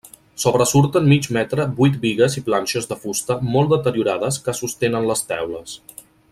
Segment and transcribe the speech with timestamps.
[0.43, 5.81] Sobresurten mig metre vuit bigues i planxes de fusta molt deteriorades que sostenen les teules.